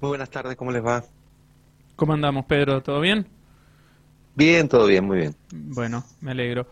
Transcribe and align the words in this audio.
Muy 0.00 0.10
buenas 0.10 0.30
tardes, 0.30 0.56
¿cómo 0.56 0.70
les 0.70 0.84
va? 0.84 1.02
¿Cómo 1.96 2.12
andamos, 2.12 2.44
Pedro? 2.44 2.80
¿Todo 2.80 3.00
bien? 3.00 3.26
Bien, 4.36 4.68
todo 4.68 4.86
bien, 4.86 5.04
muy 5.04 5.18
bien. 5.18 5.34
Bueno, 5.52 6.04
me 6.20 6.30
alegro. 6.30 6.68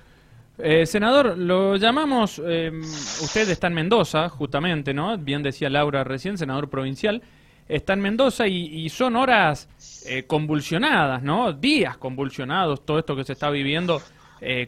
Eh, 0.59 0.87
senador, 0.87 1.37
lo 1.37 1.75
llamamos, 1.75 2.41
eh, 2.45 2.71
usted 2.73 3.51
está 3.51 3.67
en 3.67 3.75
Mendoza, 3.75 4.29
justamente, 4.29 4.95
¿no? 4.95 5.19
Bien 5.19 5.43
decía 5.43 5.69
Laura 5.69 6.05
recién, 6.05 6.39
senador 6.39 6.71
provincial. 6.71 7.21
Está 7.69 7.95
en 7.95 8.01
Mendoza 8.01 8.47
y, 8.47 8.89
son 8.91 9.17
horas 9.17 9.69
eh, 10.07 10.23
convulsionadas, 10.23 11.21
¿no? 11.21 11.53
Días 11.53 11.97
convulsionados, 11.97 12.87
todo 12.87 13.01
esto 13.01 13.17
que 13.17 13.25
se 13.25 13.33
está 13.33 13.51
viviendo 13.51 14.01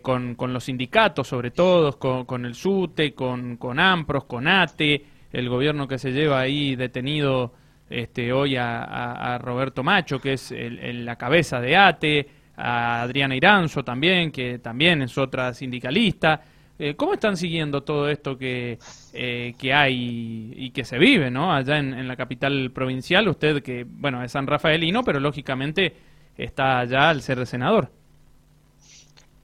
con, 0.02 0.34
los 0.52 0.64
sindicatos, 0.64 1.28
sobre 1.28 1.52
todo, 1.52 1.96
con, 1.96 2.44
el 2.44 2.56
SUTE, 2.56 3.14
con, 3.14 3.56
con 3.56 3.78
AMPROS, 3.78 4.24
con 4.24 4.48
ATE, 4.48 5.06
el 5.32 5.48
gobierno 5.48 5.86
que 5.86 5.98
se 5.98 6.10
lleva 6.10 6.40
ahí 6.40 6.74
detenido 6.74 7.52
este, 7.90 8.32
hoy 8.32 8.56
a, 8.56 9.38
Roberto 9.42 9.82
Macho, 9.82 10.20
que 10.20 10.34
es 10.34 10.52
la 10.52 11.16
cabeza 11.16 11.60
de 11.60 11.76
ATE, 11.76 12.28
a 12.58 13.02
Adriana 13.02 13.36
Iranzo 13.36 13.84
también, 13.84 14.32
que 14.32 14.58
también 14.58 15.02
es 15.02 15.16
otra 15.16 15.54
sindicalista. 15.54 16.42
Eh, 16.78 16.94
¿Cómo 16.94 17.14
están 17.14 17.36
siguiendo 17.36 17.82
todo 17.82 18.08
esto 18.08 18.36
que, 18.36 18.78
eh, 19.12 19.54
que 19.58 19.72
hay 19.72 20.52
y 20.54 20.70
que 20.70 20.84
se 20.84 20.98
vive 20.98 21.30
¿no? 21.30 21.52
allá 21.52 21.78
en, 21.78 22.06
la 22.06 22.16
capital 22.16 22.70
provincial? 22.72 23.28
Usted 23.28 23.62
que, 23.62 23.84
bueno, 23.88 24.22
es 24.22 24.32
San 24.32 24.46
Rafaelino, 24.46 25.02
pero 25.04 25.20
lógicamente 25.20 25.94
está 26.36 26.80
allá 26.80 27.10
al 27.10 27.22
ser 27.22 27.44
senador. 27.46 27.90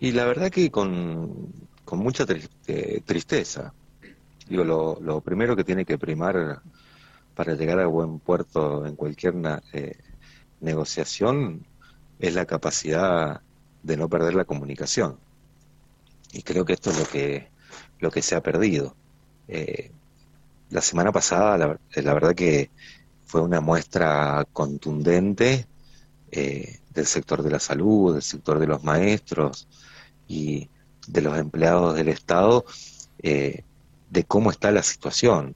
Y 0.01 0.13
la 0.13 0.25
verdad 0.27 0.51
que 0.51 0.71
con, 0.71 1.53
con 1.85 2.01
mucha 2.01 2.27
tristeza. 2.27 3.73
Digo, 4.49 4.65
lo 4.65 5.21
primero 5.23 5.57
que 5.57 5.65
tiene 5.65 5.85
que 5.85 5.99
primar 5.99 6.61
para 7.35 7.55
llegar 7.55 7.81
a 7.81 7.87
buen 7.87 8.19
puerto 8.21 8.87
en 8.87 8.97
cualquier 8.97 9.35
eh, 9.73 9.99
negociación 10.61 11.67
es 12.19 12.35
la 12.35 12.47
capacidad 12.47 13.41
de 13.83 13.97
no 13.97 14.09
perder 14.09 14.35
la 14.35 14.45
comunicación. 14.45 15.19
Y 16.33 16.43
creo 16.43 16.65
que 16.65 16.75
esto 16.75 16.91
es 16.91 16.99
lo 16.99 17.07
que, 17.07 17.49
lo 17.99 18.11
que 18.11 18.23
se 18.23 18.37
ha 18.37 18.43
perdido. 18.43 18.95
Eh, 19.49 19.91
la 20.71 20.81
semana 20.81 21.13
pasada, 21.13 21.79
la, 21.97 22.15
verdad 22.15 22.35
que 22.35 22.71
fue 23.27 23.41
una 23.41 23.61
muestra 23.61 24.47
contundente 24.53 25.67
eh, 26.31 26.81
del 26.93 27.07
sector 27.07 27.43
de 27.43 27.51
la 27.51 27.61
salud, 27.61 28.15
del 28.15 28.23
sector 28.23 28.59
de 28.59 28.67
los 28.67 28.83
maestros 28.83 29.69
y 30.27 30.69
de 31.07 31.21
los 31.21 31.37
empleados 31.39 31.95
del 31.97 32.09
Estado, 32.09 32.65
de 33.21 34.25
cómo 34.27 34.51
está 34.51 34.71
la 34.71 34.83
situación. 34.83 35.55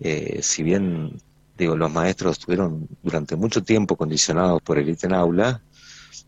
Eh, 0.00 0.40
si 0.42 0.62
bien 0.62 1.20
digo 1.56 1.76
los 1.76 1.92
maestros 1.92 2.38
estuvieron 2.38 2.88
durante 3.02 3.34
mucho 3.34 3.62
tiempo 3.64 3.96
condicionados 3.96 4.62
por 4.62 4.78
el 4.78 4.88
ítem 4.88 5.12
aula, 5.12 5.62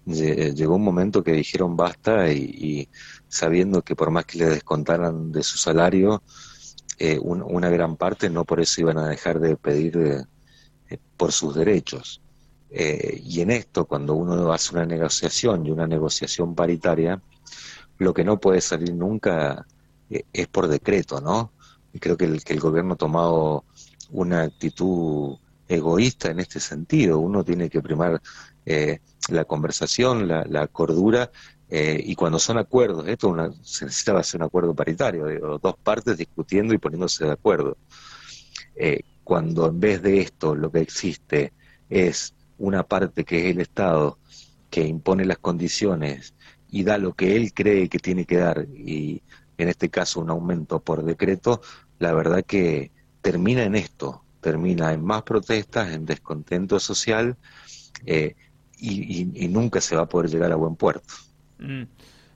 llegó 0.05 0.75
un 0.75 0.83
momento 0.83 1.23
que 1.23 1.33
dijeron 1.33 1.77
basta 1.77 2.33
y, 2.33 2.89
sabiendo 3.29 3.83
que 3.83 3.95
por 3.95 4.11
más 4.11 4.25
que 4.25 4.39
le 4.39 4.47
descontaran 4.47 5.31
de 5.31 5.43
su 5.43 5.57
salario, 5.57 6.23
eh, 6.99 7.19
una 7.19 7.69
gran 7.71 7.97
parte 7.97 8.29
no 8.29 8.45
por 8.45 8.61
eso 8.61 8.81
iban 8.81 8.99
a 8.99 9.09
dejar 9.09 9.41
de 9.41 9.57
pedir 9.57 10.27
eh, 10.91 10.99
por 11.17 11.33
sus 11.33 11.55
derechos. 11.55 12.21
y 12.71 13.41
en 13.41 13.51
esto, 13.51 13.85
cuando 13.87 14.15
uno 14.15 14.53
hace 14.53 14.75
una 14.75 14.87
negociación 14.87 15.67
y 15.67 15.71
una 15.71 15.87
negociación 15.87 16.55
paritaria, 16.55 17.21
lo 17.99 18.15
que 18.15 18.25
no 18.25 18.39
puede 18.39 18.61
salir 18.61 18.95
nunca 18.95 19.67
es 20.09 20.47
por 20.49 20.69
decreto, 20.69 21.21
¿no? 21.21 21.53
Y 21.93 21.99
creo 21.99 22.17
que 22.17 22.25
el, 22.25 22.45
que 22.45 22.53
el 22.53 22.61
gobierno 22.61 22.95
ha 22.95 22.99
tomado 22.99 23.65
una 24.11 24.43
actitud 24.43 25.37
egoísta 25.69 26.31
en 26.31 26.41
este 26.41 26.61
sentido. 26.61 27.19
Uno 27.19 27.45
tiene 27.45 27.71
que 27.71 27.81
primar 27.81 28.21
eh, 28.67 29.01
la 29.29 29.45
conversación, 29.45 30.27
la, 30.29 30.67
cordura, 30.69 31.31
eh, 31.69 32.03
y 32.05 32.15
cuando 32.17 32.39
son 32.39 32.59
acuerdos, 32.59 33.07
esto 33.07 33.29
una, 33.29 33.53
se 33.63 33.85
necesita 33.85 34.19
hacer 34.19 34.41
un 34.41 34.47
acuerdo 34.47 34.75
paritario, 34.75 35.25
de 35.25 35.39
dos 35.39 35.77
partes 35.83 36.17
discutiendo 36.17 36.75
y 36.75 36.79
poniéndose 36.79 37.25
de 37.25 37.33
acuerdo. 37.33 37.77
Eh, 38.75 39.03
cuando 39.23 39.69
en 39.69 39.79
vez 39.79 40.03
de 40.03 40.21
esto 40.21 40.55
lo 40.57 40.73
que 40.73 40.81
existe 40.81 41.53
es 41.89 42.35
una 42.59 42.83
parte 42.83 43.25
que 43.25 43.39
es 43.39 43.55
el 43.55 43.61
Estado 43.61 44.19
que 44.71 44.85
impone 44.85 45.25
las 45.25 45.39
condiciones 45.39 46.35
y 46.69 46.83
da 46.83 46.99
lo 46.99 47.15
que 47.15 47.37
él 47.37 47.53
cree 47.53 47.89
que 47.89 47.99
tiene 47.99 48.25
que 48.25 48.39
dar 48.39 48.67
y 48.75 49.23
en 49.59 49.69
este 49.69 49.89
caso 49.89 50.21
un 50.21 50.31
aumento 50.31 50.81
por 50.81 51.05
decreto, 51.05 51.61
la 52.01 52.13
verdad 52.13 52.45
que 52.45 52.91
termina 53.21 53.63
en 53.63 53.77
esto, 53.77 54.25
termina 54.41 54.93
en 54.93 55.05
más 55.05 55.23
protestas, 55.23 55.95
en 55.95 56.07
descontento 56.07 56.81
social 56.81 57.37
eh, 58.05 58.35
y, 58.79 59.49
nunca 59.49 59.81
se 59.81 59.95
va 59.95 60.03
a 60.03 60.09
poder 60.09 60.31
llegar 60.31 60.51
a 60.51 60.57
buen 60.57 60.75
puerto. 60.75 61.15
Mm. 61.59 61.83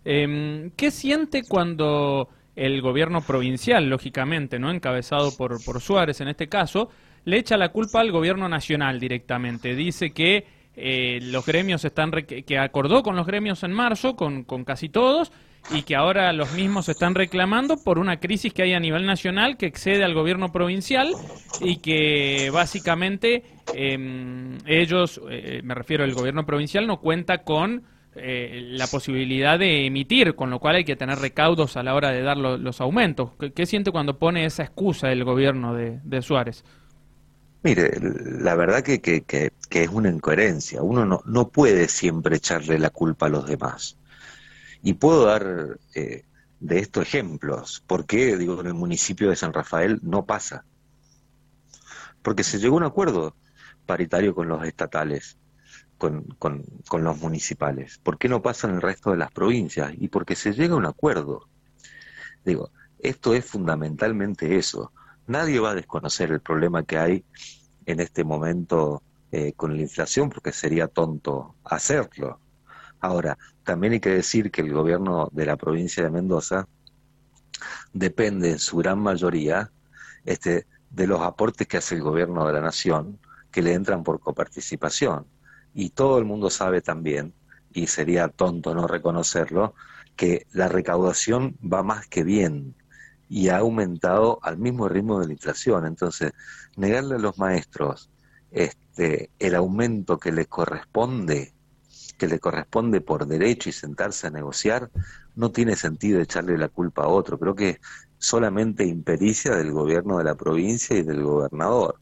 Em, 0.04 0.70
¿Qué 0.76 0.90
siente 0.90 1.42
cuando 1.48 2.28
el 2.54 2.82
gobierno 2.82 3.22
provincial, 3.22 3.88
lógicamente, 3.88 4.58
no 4.58 4.70
encabezado 4.70 5.34
por, 5.34 5.64
por 5.64 5.80
Suárez 5.80 6.20
en 6.20 6.28
este 6.28 6.48
caso, 6.48 6.90
le 7.24 7.38
echa 7.38 7.56
la 7.56 7.70
culpa 7.70 8.00
al 8.00 8.12
gobierno 8.12 8.46
nacional 8.50 9.00
directamente? 9.00 9.74
Dice 9.74 10.12
que 10.12 10.46
eh, 10.76 11.20
los 11.22 11.46
gremios 11.46 11.86
están 11.86 12.10
que 12.10 12.58
acordó 12.58 13.02
con 13.02 13.16
los 13.16 13.26
gremios 13.26 13.62
en 13.62 13.72
marzo, 13.72 14.14
con, 14.14 14.44
con 14.44 14.64
casi 14.64 14.90
todos, 14.90 15.32
y 15.70 15.82
que 15.82 15.96
ahora 15.96 16.32
los 16.32 16.52
mismos 16.52 16.88
están 16.88 17.14
reclamando 17.14 17.76
por 17.76 17.98
una 17.98 18.20
crisis 18.20 18.52
que 18.52 18.62
hay 18.62 18.74
a 18.74 18.80
nivel 18.80 19.06
nacional 19.06 19.56
que 19.56 19.66
excede 19.66 20.04
al 20.04 20.14
gobierno 20.14 20.52
provincial 20.52 21.12
y 21.60 21.78
que 21.78 22.50
básicamente 22.52 23.42
em, 23.72 24.58
ellos, 24.66 25.20
eh, 25.30 25.60
me 25.64 25.74
refiero 25.74 26.04
al 26.04 26.12
gobierno 26.12 26.44
provincial, 26.44 26.86
no 26.86 27.00
cuenta 27.00 27.42
con 27.42 27.84
eh, 28.16 28.68
la 28.70 28.86
posibilidad 28.86 29.58
de 29.58 29.86
emitir, 29.86 30.36
con 30.36 30.50
lo 30.50 30.60
cual 30.60 30.76
hay 30.76 30.84
que 30.84 30.94
tener 30.94 31.18
recaudos 31.18 31.76
a 31.76 31.82
la 31.82 31.94
hora 31.94 32.10
de 32.10 32.22
dar 32.22 32.36
los 32.36 32.80
aumentos. 32.80 33.30
¿Qué, 33.54 33.66
siente 33.66 33.90
cuando 33.90 34.18
pone 34.18 34.44
esa 34.44 34.62
excusa 34.62 35.10
el 35.10 35.24
gobierno 35.24 35.74
de, 35.74 36.22
Suárez? 36.22 36.64
Mire, 37.64 37.90
la 38.00 38.54
verdad 38.54 38.82
que, 38.82 39.00
que, 39.00 39.22
que, 39.22 39.50
es 39.70 39.88
una 39.88 40.10
incoherencia. 40.10 40.82
Uno 40.82 41.04
no, 41.06 41.22
no 41.24 41.48
puede 41.48 41.88
siempre 41.88 42.36
echarle 42.36 42.78
la 42.78 42.90
culpa 42.90 43.26
a 43.26 43.30
los 43.30 43.46
demás. 43.46 43.96
Y 44.84 44.92
puedo 44.92 45.24
dar 45.24 45.78
eh, 45.94 46.24
de 46.60 46.78
estos 46.78 47.04
ejemplos. 47.04 47.82
¿Por 47.86 48.04
qué, 48.04 48.36
digo, 48.36 48.60
en 48.60 48.66
el 48.66 48.74
municipio 48.74 49.30
de 49.30 49.36
San 49.36 49.54
Rafael 49.54 49.98
no 50.02 50.26
pasa? 50.26 50.66
Porque 52.22 52.44
se 52.44 52.58
llegó 52.58 52.76
a 52.76 52.80
un 52.80 52.84
acuerdo 52.84 53.34
paritario 53.86 54.34
con 54.34 54.46
los 54.46 54.62
estatales, 54.66 55.38
con, 55.96 56.24
con, 56.38 56.64
con 56.86 57.02
los 57.02 57.18
municipales. 57.18 57.98
¿Por 58.02 58.18
qué 58.18 58.28
no 58.28 58.42
pasa 58.42 58.68
en 58.68 58.74
el 58.74 58.82
resto 58.82 59.10
de 59.10 59.16
las 59.16 59.32
provincias? 59.32 59.94
Y 59.98 60.08
porque 60.08 60.36
se 60.36 60.52
llega 60.52 60.74
a 60.74 60.78
un 60.78 60.86
acuerdo. 60.86 61.48
Digo, 62.44 62.70
esto 62.98 63.34
es 63.34 63.46
fundamentalmente 63.46 64.56
eso. 64.56 64.92
Nadie 65.26 65.60
va 65.60 65.70
a 65.70 65.74
desconocer 65.74 66.30
el 66.30 66.40
problema 66.40 66.82
que 66.82 66.98
hay 66.98 67.24
en 67.86 68.00
este 68.00 68.22
momento 68.22 69.02
eh, 69.32 69.54
con 69.56 69.74
la 69.74 69.82
inflación, 69.82 70.28
porque 70.28 70.52
sería 70.52 70.88
tonto 70.88 71.54
hacerlo. 71.64 72.38
Ahora, 73.04 73.36
también 73.64 73.92
hay 73.92 74.00
que 74.00 74.08
decir 74.08 74.50
que 74.50 74.62
el 74.62 74.72
gobierno 74.72 75.28
de 75.30 75.44
la 75.44 75.58
provincia 75.58 76.02
de 76.02 76.08
Mendoza 76.08 76.66
depende 77.92 78.52
en 78.52 78.58
su 78.58 78.78
gran 78.78 78.98
mayoría 78.98 79.70
este, 80.24 80.66
de 80.88 81.06
los 81.06 81.20
aportes 81.20 81.68
que 81.68 81.76
hace 81.76 81.96
el 81.96 82.02
gobierno 82.02 82.46
de 82.46 82.54
la 82.54 82.62
nación, 82.62 83.18
que 83.50 83.60
le 83.60 83.74
entran 83.74 84.04
por 84.04 84.20
coparticipación. 84.20 85.26
Y 85.74 85.90
todo 85.90 86.16
el 86.16 86.24
mundo 86.24 86.48
sabe 86.48 86.80
también, 86.80 87.34
y 87.74 87.88
sería 87.88 88.28
tonto 88.28 88.74
no 88.74 88.86
reconocerlo, 88.86 89.74
que 90.16 90.46
la 90.52 90.68
recaudación 90.68 91.58
va 91.60 91.82
más 91.82 92.06
que 92.06 92.24
bien 92.24 92.74
y 93.28 93.50
ha 93.50 93.58
aumentado 93.58 94.38
al 94.40 94.56
mismo 94.56 94.88
ritmo 94.88 95.20
de 95.20 95.26
la 95.26 95.34
inflación. 95.34 95.84
Entonces, 95.84 96.32
negarle 96.78 97.16
a 97.16 97.18
los 97.18 97.36
maestros 97.36 98.08
este, 98.50 99.28
el 99.38 99.54
aumento 99.56 100.18
que 100.18 100.32
les 100.32 100.46
corresponde 100.46 101.52
que 102.18 102.28
le 102.28 102.38
corresponde 102.38 103.00
por 103.00 103.26
derecho 103.26 103.68
y 103.68 103.72
sentarse 103.72 104.26
a 104.26 104.30
negociar, 104.30 104.90
no 105.34 105.50
tiene 105.50 105.76
sentido 105.76 106.20
echarle 106.20 106.56
la 106.58 106.68
culpa 106.68 107.04
a 107.04 107.08
otro. 107.08 107.38
Creo 107.38 107.54
que 107.54 107.80
solamente 108.18 108.84
impericia 108.84 109.56
del 109.56 109.72
gobierno 109.72 110.18
de 110.18 110.24
la 110.24 110.34
provincia 110.34 110.96
y 110.96 111.02
del 111.02 111.22
gobernador. 111.22 112.00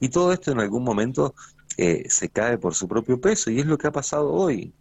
Y 0.00 0.08
todo 0.08 0.32
esto 0.32 0.52
en 0.52 0.60
algún 0.60 0.84
momento 0.84 1.34
eh, 1.76 2.06
se 2.08 2.28
cae 2.28 2.58
por 2.58 2.74
su 2.74 2.86
propio 2.86 3.20
peso 3.20 3.50
y 3.50 3.60
es 3.60 3.66
lo 3.66 3.78
que 3.78 3.88
ha 3.88 3.92
pasado 3.92 4.32
hoy. 4.32 4.72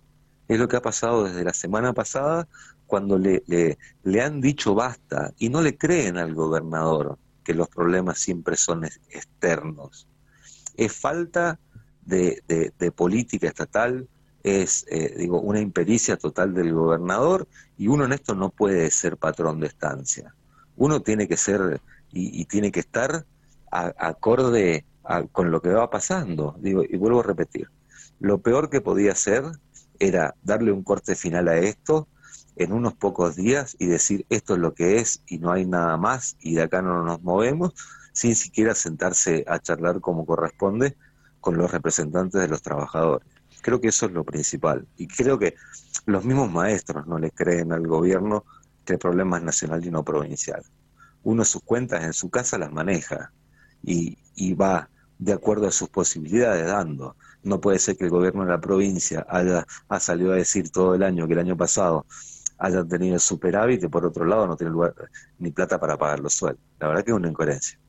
Es 0.47 0.59
lo 0.59 0.67
que 0.67 0.75
ha 0.75 0.81
pasado 0.81 1.23
desde 1.23 1.43
la 1.43 1.53
semana 1.53 1.93
pasada 1.93 2.47
cuando 2.85 3.17
le, 3.17 3.43
le, 3.47 4.21
han 4.21 4.41
dicho 4.41 4.75
basta 4.75 5.33
y 5.39 5.49
no 5.49 5.61
le 5.61 5.77
creen 5.77 6.17
al 6.17 6.35
gobernador 6.35 7.17
que 7.43 7.53
los 7.53 7.69
problemas 7.69 8.19
siempre 8.19 8.55
son 8.57 8.83
externos. 8.83 10.07
Es 10.75 10.93
falta 10.93 11.59
de, 12.01 12.43
de 12.47 12.91
política 12.91 13.47
estatal, 13.47 14.07
es, 14.43 14.85
eh, 14.89 15.15
digo, 15.17 15.39
una 15.39 15.61
impericia 15.61 16.17
total 16.17 16.53
del 16.53 16.73
gobernador 16.73 17.47
y 17.77 17.87
uno 17.87 18.05
en 18.05 18.13
esto 18.13 18.35
no 18.35 18.49
puede 18.49 18.91
ser 18.91 19.17
patrón 19.17 19.59
de 19.59 19.67
estancia. 19.67 20.35
Uno 20.75 21.01
tiene 21.01 21.27
que 21.27 21.37
ser 21.37 21.81
y, 22.11 22.45
tiene 22.45 22.71
que 22.71 22.81
estar 22.81 23.25
acorde 23.71 24.85
con 25.31 25.49
lo 25.49 25.61
que 25.61 25.69
va 25.69 25.89
pasando. 25.89 26.55
Digo, 26.59 26.83
y 26.87 26.95
vuelvo 26.97 27.21
a 27.21 27.23
repetir, 27.23 27.69
lo 28.19 28.39
peor 28.39 28.69
que 28.69 28.81
podía 28.81 29.13
hacer 29.13 29.43
era 29.99 30.35
darle 30.43 30.71
un 30.71 30.83
corte 30.83 31.15
final 31.15 31.47
a 31.47 31.57
esto 31.57 32.07
en 32.55 32.71
unos 32.71 32.93
pocos 32.93 33.35
días 33.35 33.75
y 33.79 33.87
decir 33.87 34.25
esto 34.29 34.53
es 34.53 34.59
lo 34.59 34.73
que 34.73 34.97
es 34.97 35.23
y 35.25 35.39
no 35.39 35.51
hay 35.51 35.65
nada 35.65 35.97
más 35.97 36.37
y 36.39 36.55
de 36.55 36.63
acá 36.63 36.81
no 36.81 37.03
nos 37.03 37.23
movemos, 37.23 37.73
sin 38.11 38.35
siquiera 38.35 38.75
sentarse 38.75 39.43
a 39.47 39.59
charlar 39.59 40.01
como 40.01 40.25
corresponde 40.25 40.95
con 41.39 41.57
los 41.57 41.71
representantes 41.71 42.39
de 42.39 42.47
los 42.47 42.61
trabajadores. 42.61 43.27
Creo 43.63 43.79
que 43.79 43.87
eso 43.87 44.07
es 44.07 44.11
lo 44.11 44.25
principal. 44.25 44.85
Y 44.97 45.07
creo 45.07 45.39
que 45.39 45.55
los 46.05 46.25
mismos 46.25 46.51
maestros 46.51 47.07
no 47.07 47.17
le 47.17 47.31
creen 47.31 47.71
al 47.71 47.87
gobierno 47.87 48.43
que 48.83 48.93
el 48.93 48.99
problema 48.99 49.37
es 49.37 49.43
nacional 49.43 49.85
y 49.85 49.89
no 49.89 50.03
provincial. 50.03 50.61
Uno 51.23 51.45
sus 51.45 51.63
cuentas 51.63 52.03
en 52.03 52.11
su 52.11 52.29
casa 52.29 52.57
las 52.57 52.73
maneja 52.73 53.31
y, 53.81 54.17
va 54.55 54.89
de 55.17 55.31
acuerdo 55.31 55.67
a 55.67 55.71
sus 55.71 55.87
posibilidades 55.87 56.67
dando. 56.67 57.15
No 57.41 57.61
puede 57.61 57.79
ser 57.79 57.95
que 57.95 58.03
el 58.03 58.09
gobierno 58.09 58.43
de 58.43 58.51
la 58.51 58.59
provincia 58.59 59.25
haya 59.29 59.65
ha 59.87 59.99
salido 60.01 60.33
a 60.33 60.35
decir 60.35 60.69
todo 60.69 60.95
el 60.95 61.03
año 61.03 61.25
que 61.25 61.33
el 61.33 61.39
año 61.39 61.55
pasado 61.55 62.05
hayan 62.57 62.89
tenido 62.89 63.17
superávit 63.17 63.81
y 63.81 63.87
por 63.87 64.05
otro 64.05 64.25
lado 64.25 64.45
no 64.45 64.57
tiene 64.57 64.73
lugar 64.73 64.93
ni 65.39 65.51
plata 65.51 65.79
para 65.79 65.97
pagar 65.97 66.19
los 66.19 66.33
sueldos. 66.33 66.63
La 66.79 66.89
verdad 66.89 67.05
que 67.05 67.11
es 67.11 67.17
una 67.17 67.29
incoherencia. 67.29 67.79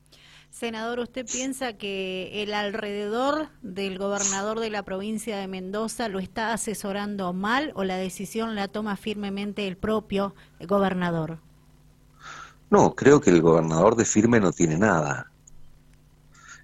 Senador, 0.55 1.01
¿usted 1.01 1.27
piensa 1.27 1.73
que 1.73 2.45
el 2.45 2.55
alrededor 2.55 3.49
del 3.61 3.99
gobernador 3.99 4.61
de 4.61 4.71
la 4.71 4.85
provincia 4.85 5.37
de 5.37 5.49
Mendoza 5.49 6.09
lo 6.09 6.21
está 6.21 6.53
asesorando 6.53 7.33
mal 7.33 7.73
o 7.75 7.83
la 7.83 7.97
decisión 7.97 8.55
la 8.55 8.69
toma 8.69 8.95
firmemente 8.97 9.67
el 9.67 9.77
propio 9.77 10.37
gobernador? 10.61 11.41
No, 12.71 12.95
creo 12.95 13.21
que 13.21 13.31
el 13.31 13.43
gobernador 13.43 13.97
de 13.97 14.05
firme 14.05 14.39
no 14.39 14.53
tiene 14.53 14.79
nada. 14.79 15.29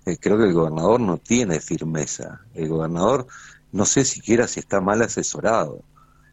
Eh, 0.07 0.17
creo 0.21 0.39
que 0.39 0.45
el 0.45 0.53
gobernador 0.53 1.01
no 1.01 1.19
tiene 1.19 1.59
firmeza. 1.59 2.43
El 2.55 2.69
gobernador 2.69 3.27
no 3.73 3.85
sé 3.87 4.05
siquiera 4.05 4.47
si 4.47 4.61
está 4.61 4.81
mal 4.81 5.03
asesorado. 5.03 5.83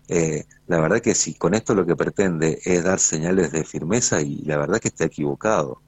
Eh, 0.07 0.45
la 0.68 0.80
verdad 0.80 1.01
que 1.01 1.15
si 1.15 1.33
con 1.33 1.56
esto 1.56 1.74
lo 1.74 1.88
que 1.88 1.95
pretende 1.95 2.62
es 2.63 2.83
dar 2.83 3.00
señales 3.00 3.51
de 3.51 3.63
firmeza 3.63 4.21
y 4.21 4.44
la 4.44 4.57
verdad 4.57 4.80
que 4.80 4.89
está 4.89 5.06
equivocado. 5.06 5.81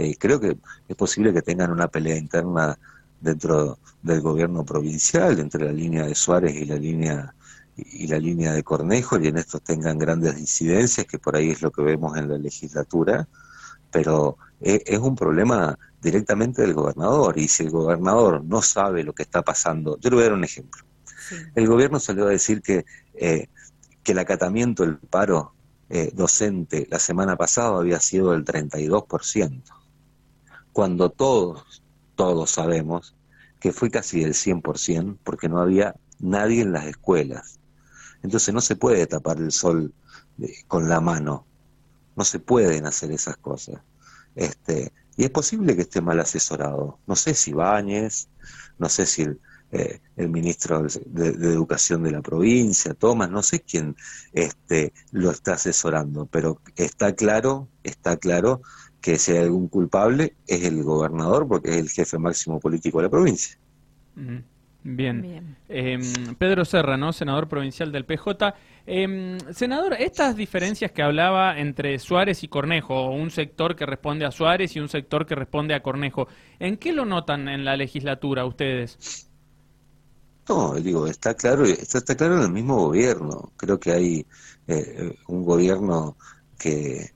Eh, 0.00 0.16
creo 0.18 0.40
que 0.40 0.56
es 0.88 0.96
posible 0.96 1.30
que 1.34 1.42
tengan 1.42 1.70
una 1.70 1.88
pelea 1.88 2.16
interna 2.16 2.78
dentro 3.20 3.78
del 4.00 4.22
gobierno 4.22 4.64
provincial 4.64 5.38
entre 5.38 5.66
la 5.66 5.72
línea 5.72 6.06
de 6.06 6.14
Suárez 6.14 6.54
y 6.56 6.64
la 6.64 6.76
línea 6.76 7.34
y 7.76 8.06
la 8.06 8.18
línea 8.18 8.54
de 8.54 8.62
Cornejo 8.62 9.18
y 9.18 9.28
en 9.28 9.36
estos 9.36 9.62
tengan 9.62 9.98
grandes 9.98 10.36
disidencias 10.36 11.06
que 11.06 11.18
por 11.18 11.36
ahí 11.36 11.50
es 11.50 11.60
lo 11.60 11.70
que 11.70 11.82
vemos 11.82 12.16
en 12.16 12.30
la 12.30 12.38
legislatura 12.38 13.28
pero 13.90 14.38
e, 14.58 14.82
es, 14.86 14.98
un 14.98 15.14
problema 15.14 15.78
directamente 16.00 16.62
del 16.62 16.72
gobernador 16.72 17.38
y 17.38 17.46
si 17.48 17.64
el 17.64 17.70
gobernador 17.70 18.42
no 18.42 18.62
sabe 18.62 19.04
lo 19.04 19.12
que 19.12 19.24
está 19.24 19.42
pasando 19.42 19.98
yo 20.00 20.08
le 20.08 20.16
voy 20.16 20.24
a 20.24 20.28
dar 20.28 20.38
un 20.38 20.44
ejemplo. 20.44 20.82
El 21.54 21.66
gobierno 21.68 22.00
salió 22.00 22.26
a 22.26 22.30
decir 22.30 22.62
que 22.62 22.86
eh, 23.14 23.48
que 24.02 24.12
el 24.12 24.18
acatamiento 24.18 24.82
del 24.82 24.96
paro 24.96 25.52
eh, 25.90 26.10
docente 26.14 26.86
la 26.90 26.98
semana 26.98 27.36
pasada 27.36 27.76
había 27.76 28.00
sido 28.00 28.32
del 28.32 28.46
32% 28.46 29.79
cuando 30.72 31.10
todos, 31.10 31.82
todos 32.14 32.50
sabemos 32.50 33.14
que 33.60 33.72
fue 33.72 33.90
casi 33.90 34.20
del 34.20 34.34
100% 34.34 35.18
porque 35.22 35.48
no 35.48 35.60
había 35.60 35.94
nadie 36.18 36.62
en 36.62 36.72
las 36.72 36.86
escuelas. 36.86 37.58
Entonces 38.22 38.52
no 38.54 38.60
se 38.60 38.76
puede 38.76 39.06
tapar 39.06 39.38
el 39.38 39.52
sol 39.52 39.92
eh, 40.40 40.52
con 40.68 40.88
la 40.88 41.00
mano, 41.00 41.46
no 42.16 42.24
se 42.24 42.38
pueden 42.38 42.86
hacer 42.86 43.10
esas 43.12 43.36
cosas. 43.36 43.80
Este, 44.34 44.92
y 45.16 45.24
es 45.24 45.30
posible 45.30 45.74
que 45.74 45.82
esté 45.82 46.00
mal 46.00 46.20
asesorado. 46.20 46.98
No 47.06 47.16
sé 47.16 47.34
si 47.34 47.52
Báñez, 47.52 48.28
no 48.78 48.88
sé 48.88 49.06
si 49.06 49.22
el, 49.22 49.40
eh, 49.72 50.00
ministro 50.16 50.82
de, 50.82 51.28
Educación 51.28 52.02
de 52.02 52.10
la 52.10 52.22
provincia, 52.22 52.94
Tomás, 52.94 53.30
no 53.30 53.42
sé 53.42 53.60
quién 53.60 53.96
este, 54.32 54.92
lo 55.12 55.30
está 55.30 55.54
asesorando, 55.54 56.26
pero 56.26 56.60
está 56.76 57.14
claro, 57.14 57.68
está 57.84 58.16
claro 58.16 58.62
que 59.00 59.18
si 59.18 59.32
hay 59.32 59.38
algún 59.38 59.68
culpable 59.68 60.34
es 60.46 60.64
el 60.64 60.82
gobernador 60.82 61.48
porque 61.48 61.70
es 61.70 61.76
el 61.76 61.88
jefe 61.88 62.18
máximo 62.18 62.60
político 62.60 62.98
de 62.98 63.04
la 63.04 63.10
provincia. 63.10 63.58
Bien. 64.82 65.56
Em, 65.68 66.34
Pedro 66.36 66.64
Serra, 66.64 66.96
¿no? 66.96 67.12
Senador 67.12 67.48
provincial 67.48 67.92
del 67.92 68.06
PJ. 68.06 68.54
Em, 68.86 69.38
senador, 69.52 69.94
estas 69.98 70.36
diferencias 70.36 70.90
que 70.92 71.02
hablaba 71.02 71.58
entre 71.58 71.98
Suárez 71.98 72.42
y 72.44 72.48
Cornejo, 72.48 73.10
un 73.10 73.30
sector 73.30 73.76
que 73.76 73.84
responde 73.84 74.24
a 74.24 74.30
Suárez 74.30 74.74
y 74.76 74.80
un 74.80 74.88
sector 74.88 75.26
que 75.26 75.34
responde 75.34 75.74
a 75.74 75.82
Cornejo, 75.82 76.28
¿en 76.58 76.78
qué 76.78 76.92
lo 76.92 77.04
notan 77.04 77.48
en 77.48 77.64
la 77.64 77.76
legislatura 77.76 78.46
ustedes? 78.46 79.28
No, 80.48 80.74
digo, 80.74 81.06
está 81.06 81.34
claro, 81.34 81.64
está, 81.64 81.98
está 81.98 82.16
claro 82.16 82.38
en 82.38 82.42
el 82.42 82.50
mismo 82.50 82.76
gobierno. 82.86 83.52
Creo 83.56 83.78
que 83.78 83.92
hay 83.92 84.26
eh, 84.66 85.14
un 85.28 85.44
gobierno 85.44 86.16
que 86.58 87.12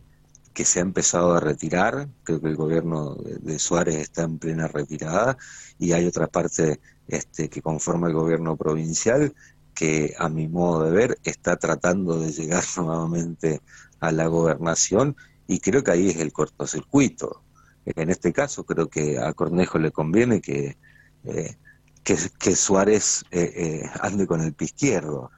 que 0.54 0.64
se 0.64 0.78
ha 0.78 0.82
empezado 0.82 1.34
a 1.34 1.40
retirar, 1.40 2.08
creo 2.22 2.40
que 2.40 2.48
el 2.48 2.56
gobierno 2.56 3.16
de, 3.16 3.58
Suárez 3.58 3.96
está 3.96 4.22
en 4.22 4.38
plena 4.38 4.68
retirada 4.68 5.36
y 5.78 5.92
hay 5.92 6.06
otra 6.06 6.28
parte 6.28 6.80
este, 7.08 7.50
que 7.50 7.60
conforma 7.60 8.06
el 8.06 8.14
gobierno 8.14 8.56
provincial 8.56 9.34
que 9.74 10.14
a 10.16 10.28
mi 10.28 10.46
modo 10.46 10.84
de 10.84 10.92
ver 10.92 11.18
está 11.24 11.56
tratando 11.56 12.20
de 12.20 12.30
llegar 12.30 12.62
nuevamente 12.76 13.60
a 13.98 14.12
la 14.12 14.26
gobernación 14.28 15.16
y 15.48 15.58
creo 15.58 15.82
que 15.82 15.90
ahí 15.90 16.10
es 16.10 16.16
el 16.18 16.32
cortocircuito. 16.32 17.42
En 17.84 18.08
este 18.08 18.32
caso 18.32 18.64
creo 18.64 18.88
que 18.88 19.18
a 19.18 19.32
Cornejo 19.34 19.78
le 19.78 19.90
conviene 19.90 20.40
que, 20.40 20.78
eh, 21.24 21.56
que, 22.02 22.56
Suárez 22.56 23.24
eh, 23.30 23.52
eh, 23.56 23.90
ande 24.00 24.26
con 24.26 24.40
el 24.40 24.54
pie 24.54 24.66
izquierdo. 24.66 25.30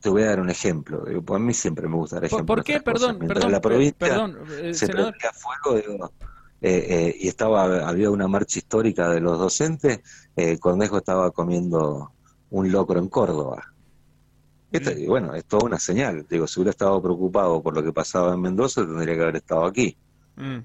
Te 0.00 0.08
voy 0.08 0.22
a 0.22 0.26
dar 0.26 0.40
un 0.40 0.50
ejemplo. 0.50 1.04
a 1.04 1.38
mí 1.38 1.54
siempre 1.54 1.86
me 1.86 1.96
gusta 1.96 2.16
dar 2.16 2.24
ejemplos. 2.24 2.46
¿Por 2.46 2.64
qué? 2.64 2.80
Perdón, 2.80 3.18
perdón, 3.18 3.52
la 3.52 3.60
provincia 3.60 3.96
perdón, 3.98 4.38
eh, 4.62 4.72
se 4.72 4.88
prendía 4.88 5.32
fuego 5.32 6.10
eh, 6.62 6.86
eh, 6.88 7.16
y 7.20 7.28
estaba 7.28 7.88
había 7.88 8.10
una 8.10 8.28
marcha 8.28 8.58
histórica 8.58 9.08
de 9.08 9.20
los 9.20 9.38
docentes, 9.38 10.00
eh, 10.36 10.58
Cornejo 10.58 10.98
estaba 10.98 11.30
comiendo 11.30 12.12
un 12.50 12.70
locro 12.70 12.98
en 12.98 13.08
Córdoba. 13.08 13.72
Este, 14.70 15.06
bueno, 15.08 15.34
es 15.34 15.46
toda 15.46 15.64
una 15.64 15.78
señal. 15.78 16.26
Digo, 16.28 16.46
si 16.46 16.60
hubiera 16.60 16.70
estado 16.70 17.00
preocupado 17.02 17.62
por 17.62 17.74
lo 17.74 17.82
que 17.82 17.92
pasaba 17.92 18.34
en 18.34 18.42
Mendoza, 18.42 18.82
tendría 18.82 19.14
que 19.14 19.22
haber 19.22 19.36
estado 19.36 19.64
aquí. 19.64 19.96
Mm. 20.36 20.58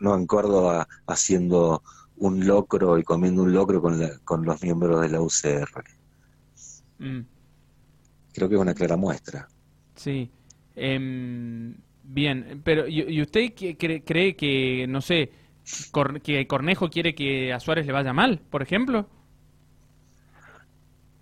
No 0.00 0.14
en 0.14 0.26
Córdoba 0.26 0.88
haciendo 1.06 1.82
un 2.16 2.46
locro 2.46 2.98
y 2.98 3.04
comiendo 3.04 3.42
un 3.42 3.52
locro 3.52 3.80
con, 3.82 4.00
con 4.24 4.44
los 4.44 4.62
miembros 4.62 5.00
de 5.02 5.08
la 5.10 5.20
UCR. 5.20 5.84
Mm 6.98 7.39
creo 8.32 8.48
que 8.48 8.54
es 8.54 8.60
una 8.60 8.74
clara 8.74 8.96
muestra. 8.96 9.48
Sí. 9.94 10.30
Em, 10.76 11.74
bien, 12.04 12.62
pero 12.64 12.86
¿y, 12.88 13.20
usted 13.20 13.52
cree, 13.54 14.36
que, 14.36 14.86
no 14.88 15.00
sé, 15.00 15.30
que 16.22 16.46
Cornejo 16.46 16.88
quiere 16.88 17.14
que 17.14 17.52
a 17.52 17.60
Suárez 17.60 17.86
le 17.86 17.92
vaya 17.92 18.12
mal, 18.12 18.40
por 18.50 18.62
ejemplo? 18.62 19.06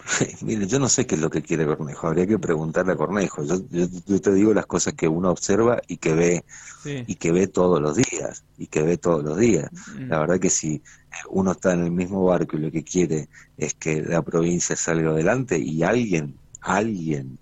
Mire, 0.43 0.67
yo 0.67 0.79
no 0.79 0.89
sé 0.89 1.07
qué 1.07 1.15
es 1.15 1.21
lo 1.21 1.31
que 1.31 1.43
quiere 1.43 1.67
Cornejo, 1.67 2.07
habría 2.07 2.27
que 2.27 2.39
preguntarle 2.39 2.93
a 2.93 2.97
Cornejo. 2.97 3.45
Yo, 3.45 3.57
yo, 3.71 4.21
te 4.21 4.33
digo 4.33 4.55
las 4.55 4.67
cosas 4.67 4.95
que 4.95 5.09
uno 5.09 5.31
observa 5.31 5.81
y 5.87 5.99
que 5.99 6.15
ve 6.15 6.45
y 6.85 7.17
que 7.17 7.33
ve 7.33 7.49
todos 7.49 7.81
los 7.81 7.97
días 7.97 8.45
y 8.57 8.69
que 8.69 8.83
ve 8.83 8.97
todos 8.97 9.25
los 9.25 9.37
días. 9.37 9.71
Mm. 9.99 10.09
La 10.09 10.21
verdad 10.21 10.41
que 10.41 10.51
si 10.51 10.83
uno 11.29 11.53
está 11.53 11.75
en 11.75 11.85
el 11.85 11.91
mismo 11.91 12.25
barco 12.25 12.57
y 12.57 12.61
lo 12.61 12.71
que 12.71 12.85
quiere 12.85 13.29
es 13.57 13.75
que 13.75 14.03
la 14.03 14.23
provincia 14.23 14.77
salga 14.77 15.11
adelante 15.11 15.59
y 15.59 15.83
alguien 15.83 16.37
alguien 16.61 17.39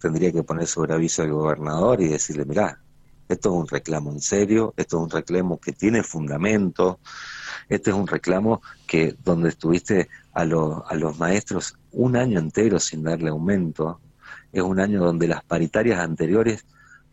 tendría 0.00 0.32
que 0.32 0.42
poner 0.42 0.66
sobre 0.66 0.94
aviso 0.94 1.22
al 1.22 1.32
gobernador 1.32 2.00
y 2.00 2.08
decirle, 2.08 2.44
mirá, 2.44 2.80
esto 3.28 3.50
es 3.50 3.54
un 3.56 3.68
reclamo 3.68 4.10
en 4.10 4.20
serio, 4.20 4.72
esto 4.76 4.96
es 4.96 5.02
un 5.02 5.10
reclamo 5.10 5.60
que 5.60 5.72
tiene 5.72 6.02
fundamento, 6.02 7.00
este 7.68 7.90
es 7.90 7.96
un 7.96 8.06
reclamo 8.06 8.62
que 8.86 9.16
donde 9.22 9.50
estuviste 9.50 10.08
a, 10.32 10.42
a 10.42 10.44
los 10.94 11.18
maestros 11.18 11.76
un 11.92 12.16
año 12.16 12.38
entero 12.38 12.80
sin 12.80 13.02
darle 13.02 13.30
aumento, 13.30 14.00
es 14.52 14.62
un 14.62 14.80
año 14.80 15.04
donde 15.04 15.28
las 15.28 15.44
paritarias 15.44 16.00
anteriores 16.00 16.64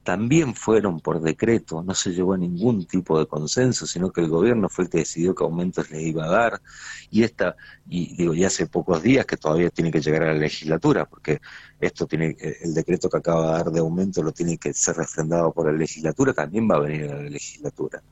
también 0.06 0.54
fueron 0.54 1.00
por 1.00 1.20
decreto, 1.20 1.82
no 1.82 1.96
se 1.96 2.12
llevó 2.12 2.36
a 2.36 2.38
ningún 2.38 2.86
tipo 2.86 3.18
de 3.18 3.26
consenso, 3.26 3.88
sino 3.88 4.12
que 4.12 4.22
el 4.22 4.30
gobierno 4.30 4.70
fue 4.70 4.84
el 4.84 4.90
que 4.92 5.00
decidió 5.00 5.34
qué 5.34 5.44
aumentos 5.44 5.90
le 5.90 6.04
iba 6.04 6.26
a 6.26 6.30
dar, 6.30 6.62
y 7.10 7.24
esta, 7.24 7.56
y 7.90 8.16
digo, 8.16 8.36
ya 8.36 8.46
hace 8.48 8.68
pocos 8.68 9.02
días 9.02 9.26
que 9.26 9.36
todavía 9.36 9.72
tiene 9.72 9.92
que 9.92 10.02
llegar 10.02 10.22
a 10.22 10.28
la 10.28 10.40
legislatura, 10.40 11.06
porque 11.06 11.42
esto 11.80 12.06
tiene, 12.06 12.38
el 12.40 12.76
decreto 12.76 13.10
que 13.10 13.18
acaba 13.18 13.48
de 13.48 13.52
dar 13.64 13.72
de 13.72 13.80
aumento 13.80 14.22
lo 14.22 14.32
tiene 14.32 14.60
que 14.60 14.76
ser 14.76 14.96
refrendado 14.96 15.52
por 15.52 15.66
la 15.66 15.76
legislatura, 15.76 16.34
también 16.34 16.70
va 16.70 16.76
a 16.76 16.82
venir 16.82 17.12
a 17.12 17.16
la 17.16 17.24
legislatura. 17.24 18.04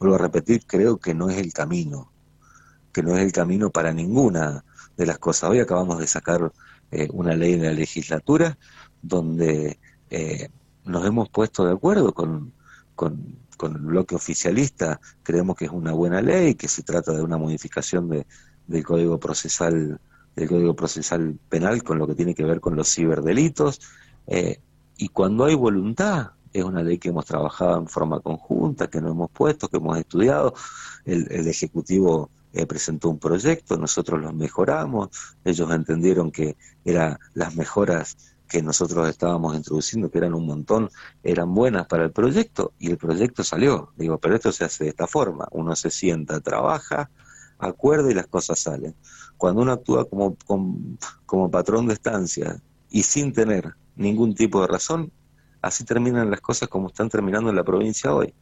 Vuelvo 0.00 0.16
a 0.16 0.18
repetir, 0.18 0.66
creo 0.66 0.98
que 0.98 1.14
no 1.14 1.30
es 1.30 1.38
el 1.38 1.52
camino, 1.52 2.10
que 2.92 3.04
no 3.04 3.16
es 3.16 3.22
el 3.24 3.30
camino 3.30 3.70
para 3.70 3.92
ninguna 3.92 4.64
de 4.96 5.06
las 5.06 5.18
cosas. 5.18 5.50
Hoy 5.50 5.60
acabamos 5.60 6.00
de 6.00 6.08
sacar 6.08 6.52
eh, 6.90 7.08
una 7.12 7.36
ley 7.36 7.52
en 7.52 7.62
la 7.62 7.72
legislatura 7.72 8.58
donde 9.02 9.78
eh, 10.10 10.48
nos 10.84 11.04
hemos 11.04 11.28
puesto 11.28 11.64
de 11.64 11.72
acuerdo 11.72 12.12
con, 12.14 12.52
con, 12.94 13.36
con 13.56 13.76
el 13.76 13.82
bloque 13.82 14.14
oficialista 14.14 15.00
creemos 15.22 15.56
que 15.56 15.66
es 15.66 15.70
una 15.70 15.92
buena 15.92 16.22
ley, 16.22 16.54
que 16.54 16.68
se 16.68 16.82
trata 16.82 17.12
de 17.12 17.22
una 17.22 17.36
modificación 17.36 18.08
de, 18.08 18.26
del 18.66 18.84
Código 18.84 19.18
Procesal 19.18 20.00
del 20.36 20.48
Código 20.48 20.74
Procesal 20.76 21.36
Penal 21.48 21.82
con 21.82 21.98
lo 21.98 22.06
que 22.06 22.14
tiene 22.14 22.34
que 22.34 22.44
ver 22.44 22.60
con 22.60 22.76
los 22.76 22.94
ciberdelitos. 22.94 23.80
Eh, 24.28 24.60
y 24.96 25.08
cuando 25.08 25.44
hay 25.44 25.54
voluntad, 25.54 26.30
es 26.52 26.64
una 26.64 26.82
ley 26.82 26.98
que 26.98 27.08
hemos 27.08 27.26
trabajado 27.26 27.78
en 27.78 27.88
forma 27.88 28.20
conjunta, 28.20 28.88
que 28.88 29.00
nos 29.00 29.12
hemos 29.12 29.30
puesto, 29.30 29.68
que 29.68 29.78
hemos 29.78 29.98
estudiado. 29.98 30.54
El, 31.04 31.48
Ejecutivo 31.48 32.30
eh, 32.52 32.66
presentó 32.66 33.08
un 33.10 33.18
proyecto, 33.18 33.76
nosotros 33.76 34.20
lo 34.20 34.32
mejoramos, 34.32 35.08
ellos 35.44 35.70
entendieron 35.70 36.30
que 36.30 36.56
eran 36.84 37.18
las 37.34 37.56
mejoras 37.56 38.16
que 38.48 38.62
nosotros 38.62 39.08
estábamos 39.08 39.54
introduciendo, 39.54 40.10
que 40.10 40.18
eran 40.18 40.34
un 40.34 40.46
montón, 40.46 40.90
eran 41.22 41.54
buenas 41.54 41.86
para 41.86 42.04
el 42.04 42.12
proyecto 42.12 42.72
y 42.78 42.90
el 42.90 42.96
proyecto 42.96 43.44
salió. 43.44 43.92
Digo, 43.96 44.18
pero 44.18 44.34
esto 44.34 44.50
se 44.52 44.64
hace 44.64 44.84
de 44.84 44.90
esta 44.90 45.06
forma, 45.06 45.46
uno 45.52 45.76
se 45.76 45.90
sienta, 45.90 46.40
trabaja, 46.40 47.10
acuerda 47.58 48.10
y 48.10 48.14
las 48.14 48.26
cosas 48.26 48.58
salen. 48.58 48.94
Cuando 49.36 49.62
uno 49.62 49.72
actúa 49.72 50.08
como, 50.08 50.36
como, 51.26 51.50
patrón 51.50 51.86
de 51.86 51.94
estancia 51.94 52.60
y 52.90 53.02
sin 53.02 53.32
tener 53.32 53.74
ningún 53.94 54.34
tipo 54.34 54.60
de 54.62 54.66
razón, 54.66 55.12
así 55.60 55.84
terminan 55.84 56.30
las 56.30 56.40
cosas 56.40 56.68
como 56.68 56.88
están 56.88 57.08
terminando 57.08 57.50
en 57.50 57.56
la 57.56 57.64
provincia 57.64 58.14
hoy. 58.14 58.32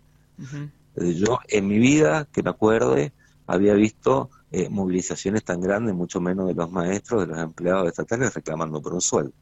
Yo 0.95 1.39
en 1.49 1.67
mi 1.67 1.79
vida, 1.79 2.27
que 2.33 2.43
me 2.43 2.51
acuerde, 2.51 3.13
había 3.47 3.75
visto 3.75 4.31
eh, 4.51 4.69
movilizaciones 4.69 5.45
tan 5.45 5.61
grandes, 5.61 5.95
mucho 5.95 6.21
menos 6.21 6.47
de 6.47 6.55
los 6.55 6.71
maestros, 6.71 7.23
de 7.23 7.35
los 7.35 7.39
empleados 7.39 7.89
estatales 7.89 8.33
reclamando 8.35 8.81
por 8.81 8.95
un 8.95 9.01
sueldo. 9.01 9.33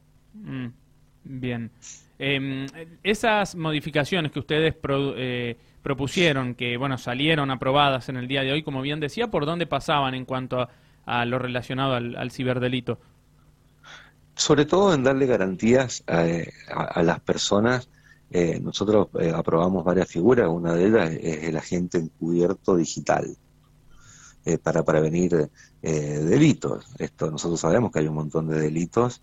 Mm, 0.43 0.67
bien. 1.23 1.71
Em, 2.17 2.65
esas 3.03 3.55
modificaciones 3.55 4.31
que 4.31 4.39
ustedes 4.39 4.75
eh, 5.17 5.57
propusieron, 5.81 6.55
que 6.55 6.77
bueno 6.77 6.97
salieron 6.97 7.51
aprobadas 7.51 8.09
en 8.09 8.17
el 8.17 8.27
día 8.27 8.41
de 8.41 8.51
hoy, 8.51 8.63
como 8.63 8.81
bien 8.81 8.99
decía, 8.99 9.29
¿por 9.29 9.45
dónde 9.45 9.67
pasaban 9.67 10.13
en 10.13 10.25
cuanto 10.25 10.67
a, 11.05 11.25
lo 11.25 11.39
relacionado 11.39 11.95
al, 11.95 12.31
ciberdelito? 12.31 12.99
Sobre 14.35 14.65
todo 14.65 14.93
en 14.93 15.03
darle 15.03 15.25
garantías 15.25 16.03
a, 16.07 17.03
las 17.03 17.19
personas. 17.21 17.89
Eh, 18.31 18.59
nosotros 18.59 19.07
eh, 19.19 19.31
aprobamos 19.33 19.85
varias 19.85 20.09
figuras, 20.09 20.49
una 20.49 20.73
de 20.73 20.87
ellas 20.87 21.11
es 21.11 21.43
el 21.43 21.57
agente 21.57 21.97
encubierto 21.99 22.75
digital. 22.75 23.35
para 24.61 24.83
prevenir 24.83 25.49
delitos. 25.81 26.85
Esto 26.99 27.31
nosotros 27.31 27.59
sabemos 27.59 27.91
que 27.91 27.99
hay 27.99 28.07
un 28.07 28.15
montón 28.15 28.47
de 28.47 28.59
delitos 28.59 29.21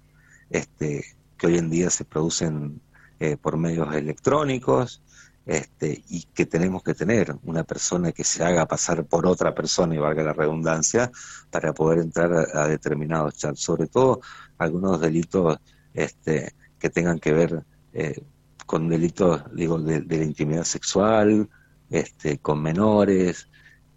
este, 0.52 1.04
que 1.36 1.46
hoy 1.48 1.58
en 1.58 1.70
día 1.70 1.90
se 1.90 2.04
producen 2.04 2.80
eh, 3.18 3.36
por 3.36 3.56
medios 3.56 3.94
electrónicos 3.94 5.02
este, 5.46 6.04
y 6.08 6.22
que 6.34 6.46
tenemos 6.46 6.82
que 6.82 6.94
tener 6.94 7.34
una 7.42 7.64
persona 7.64 8.12
que 8.12 8.22
se 8.22 8.44
haga 8.44 8.66
pasar 8.66 9.04
por 9.04 9.26
otra 9.26 9.54
persona, 9.54 9.94
y 9.94 9.98
valga 9.98 10.22
la 10.22 10.32
redundancia, 10.32 11.10
para 11.50 11.72
poder 11.72 11.98
entrar 11.98 12.32
a, 12.32 12.68
determinados 12.68 13.34
chats, 13.34 13.60
sobre 13.60 13.88
todo 13.88 14.20
algunos 14.58 15.00
delitos 15.00 15.58
este, 15.94 16.54
que 16.78 16.90
tengan 16.90 17.18
que 17.18 17.32
ver 17.32 17.64
eh, 17.92 18.22
con 18.66 18.88
delitos 18.88 19.42
digo 19.52 19.78
de, 19.78 20.00
la 20.02 20.24
intimidad 20.24 20.64
sexual, 20.64 21.48
este, 21.90 22.38
con 22.38 22.62
menores, 22.62 23.48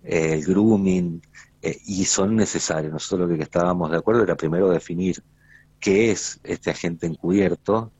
el 0.03 0.43
grooming, 0.43 1.21
eh, 1.61 1.79
y 1.85 2.05
son 2.05 2.35
necesarios. 2.35 2.91
Nosotros 2.91 3.29
lo 3.29 3.37
que 3.37 3.43
estábamos 3.43 3.91
de 3.91 3.97
acuerdo 3.97 4.23
era 4.23 4.35
primero 4.35 4.69
definir 4.69 5.23
qué 5.79 6.11
es 6.11 6.39
este 6.43 6.71
agente 6.71 7.07
encubierto 7.07 7.91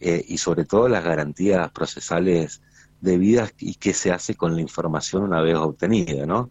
eh, 0.00 0.24
y 0.28 0.38
sobre 0.38 0.64
todo 0.64 0.88
las 0.88 1.04
garantías 1.04 1.70
procesales 1.70 2.60
debidas 3.00 3.52
y 3.58 3.74
qué 3.74 3.94
se 3.94 4.12
hace 4.12 4.34
con 4.34 4.54
la 4.54 4.60
información 4.60 5.22
una 5.22 5.40
vez 5.40 5.56
obtenida, 5.56 6.26
¿no? 6.26 6.50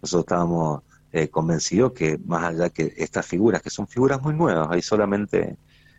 Nosotros 0.00 0.24
estábamos 0.24 0.82
eh, 1.12 1.28
convencidos 1.28 1.92
que 1.92 2.18
más 2.24 2.44
allá 2.44 2.70
que 2.70 2.94
estas 2.96 3.26
figuras, 3.26 3.62
que 3.62 3.70
son 3.70 3.86
figuras 3.86 4.20
muy 4.22 4.34
nuevas, 4.34 4.68
hay 4.70 4.82
solamente 4.82 5.56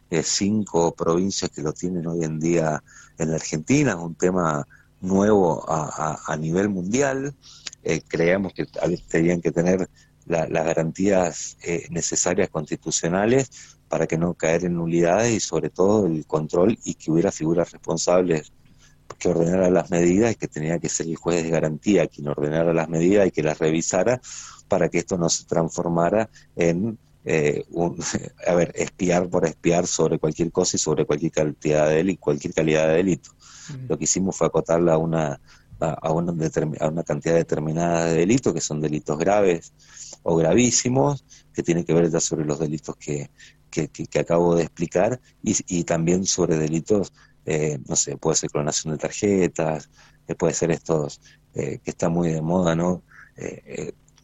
eh, 0.10 0.24
cinco 0.24 0.94
provincias 0.96 1.52
que 1.52 1.62
lo 1.62 1.74
tienen 1.74 2.08
hoy 2.08 2.24
en 2.24 2.40
día 2.40 2.84
en 3.18 3.30
la 3.30 3.36
Argentina, 3.36 3.92
es 3.92 3.98
un 3.98 4.16
tema 4.16 4.66
nuevo 5.02 5.66
a, 5.68 6.36
nivel 6.38 6.70
mundial, 6.70 7.36
creemos 8.08 8.54
que 8.54 8.66
tenían 9.08 9.42
que 9.42 9.52
tener 9.52 9.88
las 10.26 10.50
garantías 10.50 11.56
necesarias 11.92 12.50
constitucionales 12.50 13.77
para 13.90 14.08
que 14.08 14.18
no 14.18 14.34
caer 14.34 14.66
en 14.66 14.76
nulidades 14.76 15.34
y 15.34 15.40
sobre 15.40 15.70
todo 15.70 16.06
el 16.08 16.26
control 16.26 16.78
y 16.84 16.96
que 16.96 17.12
hubiera 17.12 17.32
figuras 17.32 17.72
responsables 17.72 18.52
que 19.18 19.30
ordenara 19.30 19.70
las 19.70 19.90
medidas 19.90 20.34
y 20.34 20.36
que 20.36 20.48
tenía 20.48 20.80
que 20.80 20.90
ser 20.90 21.08
el 21.08 21.16
juez 21.16 21.44
de 21.44 21.50
garantía 21.50 22.08
quien 22.08 22.28
ordenara 22.28 22.74
las 22.74 22.90
medidas 22.90 23.28
y 23.28 23.32
que 23.32 23.44
las 23.44 23.58
revisara 23.58 24.22
para 24.68 24.90
que 24.90 25.00
esto 25.00 25.18
no 25.18 25.30
se 25.30 25.46
transformara 25.46 26.30
en 26.56 26.98
eh, 27.26 27.66
un, 27.72 27.98
a 28.48 28.54
ver, 28.54 28.72
espiar 28.76 29.30
por 29.30 29.46
espiar 29.46 29.88
sobre 29.88 30.20
cualquier 30.20 30.52
cosa 30.52 30.78
y 30.78 30.80
sobre 30.80 31.06
cualquier 31.06 31.32
cantidad 31.32 31.88
de 31.88 31.96
delito, 31.96 32.22
cualquier 32.22 32.54
calidad 32.54 32.88
de 32.88 32.96
delito. 32.96 33.32
Lo 33.90 33.98
que 33.98 34.06
hicimos 34.06 34.38
fue 34.38 34.48
acotarla 34.48 34.94
a 34.94 34.98
una 34.98 35.42
a 35.80 36.12
una, 36.12 36.34
a 36.80 36.88
una 36.88 37.04
cantidad 37.04 37.36
determinada 37.36 38.06
de 38.06 38.16
delitos 38.16 38.52
que 38.52 38.62
son 38.62 38.82
delitos 38.82 39.18
graves 39.18 39.74
o 40.24 40.36
gravísimos 40.36 41.24
que 41.54 41.62
tienen 41.62 41.84
que 41.84 41.94
ver 41.94 42.10
ya 42.10 42.20
sobre 42.20 42.46
los 42.46 42.60
delitos 42.60 42.96
que, 42.96 43.30
que, 43.70 44.20
acabo 44.20 44.56
de 44.56 44.64
explicar 44.64 45.20
y, 45.44 45.84
también 45.84 46.26
sobre 46.26 46.58
delitos, 46.58 47.14
eh, 47.46 47.80
no 47.88 47.96
sé, 47.96 48.18
puede 48.18 48.36
ser 48.36 48.50
clonación 48.50 48.94
de 48.94 49.00
tarjetas, 49.00 49.90
eh, 50.28 50.36
puede 50.36 50.54
ser 50.54 50.72
estos 50.72 51.22
eh, 51.54 51.80
que 51.84 51.92
está 51.92 52.10
muy 52.10 52.30
de 52.30 52.42
moda, 52.42 52.76
¿no? 52.76 53.04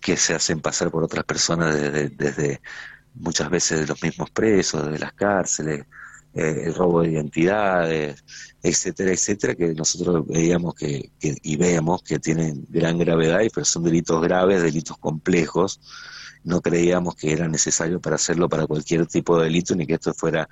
que 0.01 0.17
se 0.17 0.33
hacen 0.33 0.59
pasar 0.59 0.89
por 0.89 1.03
otras 1.03 1.23
personas 1.23 1.75
desde, 1.75 2.61
muchas 3.13 3.47
veces 3.47 3.81
de 3.81 3.85
los 3.85 4.01
mismos 4.01 4.31
presos, 4.31 4.91
de 4.91 4.97
las 4.97 5.13
cárceles, 5.13 5.85
el 6.33 6.73
robo 6.73 7.03
de 7.03 7.11
identidades, 7.11 8.23
etcétera, 8.63 9.11
etcétera, 9.11 9.53
que 9.53 9.75
nosotros 9.75 10.25
veíamos 10.25 10.73
que, 10.73 11.11
que, 11.19 11.37
y 11.43 11.57
vemos 11.57 12.01
que 12.01 12.17
tienen 12.17 12.65
gran 12.69 12.97
gravedad, 12.97 13.41
y 13.41 13.51
pero 13.51 13.65
son 13.65 13.83
delitos 13.83 14.19
graves, 14.19 14.63
delitos 14.63 14.97
complejos, 14.97 15.79
no 16.43 16.61
creíamos 16.61 17.15
que 17.15 17.31
era 17.31 17.47
necesario 17.47 17.99
para 17.99 18.15
hacerlo 18.15 18.49
para 18.49 18.67
cualquier 18.67 19.05
tipo 19.07 19.37
de 19.37 19.45
delito 19.45 19.75
ni 19.75 19.85
que 19.85 19.93
esto 19.93 20.13
fuera 20.13 20.47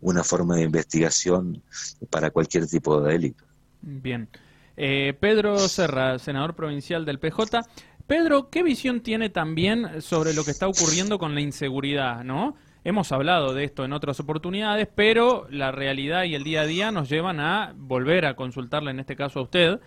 una 0.00 0.24
forma 0.24 0.56
de 0.56 0.62
investigación 0.62 1.62
para 2.10 2.30
cualquier 2.30 2.66
tipo 2.66 3.00
de 3.00 3.12
delito. 3.12 3.44
Bien. 3.80 4.28
Eh, 4.76 5.14
Pedro 5.18 5.58
Serra, 5.68 6.18
senador 6.18 6.54
provincial 6.54 7.04
del 7.04 7.18
PJ. 7.18 7.62
Pedro, 8.06 8.50
¿qué 8.50 8.62
visión 8.62 9.00
tiene 9.00 9.30
también 9.30 10.02
sobre 10.02 10.34
lo 10.34 10.44
que 10.44 10.50
está 10.50 10.66
ocurriendo 10.66 11.18
con 11.18 11.34
la 11.34 11.40
inseguridad, 11.40 12.24
no? 12.24 12.56
Hemos 12.84 13.12
hablado 13.12 13.54
de 13.54 13.64
esto 13.64 13.84
en 13.84 13.92
otras 13.92 14.18
oportunidades, 14.18 14.88
pero 14.92 15.46
la 15.50 15.70
realidad 15.70 16.24
y 16.24 16.34
el 16.34 16.42
día 16.42 16.62
a 16.62 16.66
día 16.66 16.90
nos 16.90 17.08
llevan 17.08 17.38
a 17.38 17.74
volver 17.76 18.26
a 18.26 18.34
consultarle, 18.34 18.90
en 18.90 18.98
este 18.98 19.14
caso 19.14 19.38
a 19.38 19.42
usted, 19.42 19.80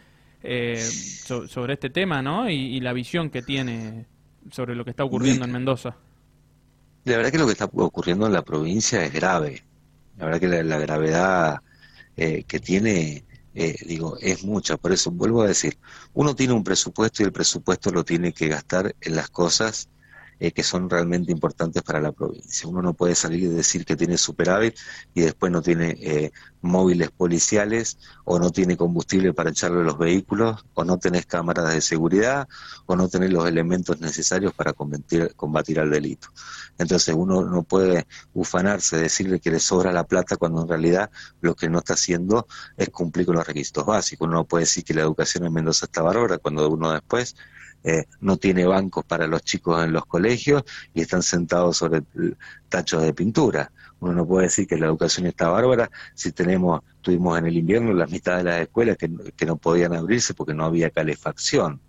eh, 0.44 0.78
sobre 0.78 1.74
este 1.74 1.90
tema, 1.90 2.22
¿no? 2.22 2.50
y, 2.50 2.80
la 2.80 2.94
visión 2.94 3.30
que 3.30 3.42
tiene 3.42 4.06
sobre 4.52 4.76
lo 4.76 4.84
que 4.84 4.92
está 4.92 5.04
ocurriendo 5.04 5.46
en 5.46 5.52
Mendoza. 5.52 5.96
La 7.04 7.18
verdad 7.18 7.32
que 7.32 7.38
lo 7.38 7.46
que 7.46 7.52
está 7.52 7.66
ocurriendo 7.66 8.26
en 8.26 8.34
la 8.34 8.44
provincia 8.44 9.04
es 9.04 9.14
grave. 9.14 9.64
La 10.18 10.26
verdad 10.26 10.40
que 10.40 10.64
la, 10.64 10.80
gravedad 10.80 11.62
eh, 12.16 12.44
que 12.44 12.60
tiene, 12.60 13.26
eh, 13.54 13.76
digo, 13.86 14.18
es 14.22 14.44
mucha. 14.44 14.78
Por 14.78 14.92
eso 14.92 15.12
vuelvo 15.12 15.44
a 15.44 15.48
decir, 15.48 15.78
uno 16.14 16.36
tiene 16.36 16.54
un 16.54 16.64
presupuesto 16.64 17.22
y 17.22 17.26
el 17.26 17.32
presupuesto 17.32 17.92
lo 17.92 18.04
tiene 18.04 18.34
que 18.34 18.48
gastar 18.48 18.96
en 19.02 19.16
las 19.16 19.30
cosas 19.30 19.90
eh, 20.40 20.52
que 20.52 20.64
son 20.64 20.90
realmente 20.90 21.32
importantes 21.32 21.82
para 21.84 22.02
la 22.02 22.12
provincia. 22.12 22.68
Uno 22.68 22.82
no 22.82 22.94
puede 22.94 23.16
salir 23.16 23.44
y 23.44 23.48
decir 23.48 23.86
que 23.86 23.96
tiene 23.96 24.18
superávit 24.18 24.76
y 25.14 25.22
después 25.22 25.52
no 25.52 25.62
tiene 25.62 25.98
eh, 26.02 26.32
móviles 26.62 27.12
policiales 27.12 27.98
o 28.26 28.40
no 28.40 28.50
tiene 28.52 28.76
combustible 28.76 29.34
para 29.34 29.52
echarle 29.52 29.84
los 29.84 29.98
vehículos 29.98 30.66
o 30.74 30.84
no 30.84 30.98
tenés 30.98 31.26
cámaras 31.26 31.74
de 31.74 31.82
seguridad 31.82 32.48
o 32.86 32.96
no 32.96 33.08
tenés 33.08 33.32
los 33.32 33.48
elementos 33.48 34.00
necesarios 34.02 34.54
para 34.54 34.74
combatir, 34.74 35.34
combatir 35.36 35.80
al 35.80 35.90
delito. 35.90 36.30
Entonces 36.78 37.16
uno 37.16 37.44
no 37.44 37.64
puede 37.64 38.08
ufanarse, 38.34 38.98
decirle 38.98 39.40
que 39.40 39.52
le 39.52 39.60
sobra 39.60 39.92
la 39.92 40.06
plata 40.06 40.38
cuando 40.38 40.64
en 40.64 40.68
realidad 40.68 41.10
lo 41.42 41.56
que 41.56 41.70
no 41.70 41.80
está 41.80 41.94
haciendo 41.94 42.48
es 42.78 42.90
cumplir 42.90 43.26
con 43.26 43.36
los 43.36 43.48
requisitos 43.48 43.86
básicos. 43.86 44.28
Uno 44.28 44.38
no 44.38 44.46
puede 44.46 44.64
decir 44.64 44.84
que 44.84 44.94
la 44.94 45.02
educación 45.02 45.46
en 45.46 45.54
Mendoza 45.54 45.86
está 45.86 46.02
bárbara 46.02 46.38
cuando 46.40 46.68
uno 46.70 46.92
después 46.92 47.36
eh, 47.88 48.06
no 48.20 48.38
tiene 48.38 48.66
bancos 48.66 49.06
para 49.06 49.28
los 49.28 49.44
chicos 49.44 49.84
en 49.84 49.94
los 49.94 50.08
colegios 50.08 50.64
y 50.96 51.02
están 51.02 51.22
sentados 51.22 51.78
sobre 51.78 52.02
tachos 52.68 53.04
de 53.04 53.14
pintura. 53.14 53.72
Uno 54.00 54.14
no 54.14 54.26
puede 54.26 54.48
decir 54.48 54.66
que 54.66 54.78
la 54.78 54.88
educación 54.88 55.28
está 55.28 55.50
bárbara 55.50 55.92
si 56.16 56.32
tenemos, 56.32 56.82
tuvimos 57.02 57.38
en 57.38 57.46
el 57.46 57.58
invierno 57.58 57.94
las 57.94 58.10
mitad 58.10 58.38
de 58.38 58.44
las 58.44 58.62
escuelas 58.62 58.98
que, 58.98 59.46
no 59.46 59.58
podían 59.58 59.94
abrirse 59.94 60.34
porque 60.34 60.56
no 60.56 60.66
había 60.66 60.90
calefacción. 60.90 61.80